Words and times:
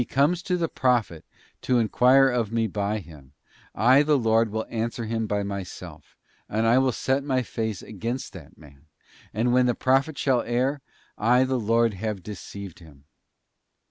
come 0.09 0.33
to 0.33 0.57
the 0.57 0.67
prophet 0.67 1.23
to 1.61 1.77
enquire 1.77 2.27
of 2.27 2.51
Me 2.51 2.65
by 2.65 2.97
him, 2.97 3.33
I 3.75 4.01
the 4.01 4.17
Lord 4.17 4.49
will 4.49 4.65
answer 4.67 5.05
him 5.05 5.27
by 5.27 5.43
Myself, 5.43 6.17
and 6.49 6.65
I 6.65 6.79
will 6.79 6.91
set 6.91 7.23
My 7.23 7.43
face 7.43 7.83
against 7.83 8.33
that 8.33 8.57
man.... 8.57 8.87
And 9.31 9.53
when 9.53 9.67
the 9.67 9.75
prophet 9.75 10.17
shall 10.17 10.41
err.... 10.41 10.81
I 11.19 11.43
the 11.43 11.59
Lord 11.59 11.93
have 11.93 12.23
deceived' 12.23 12.79
him. 12.79 13.03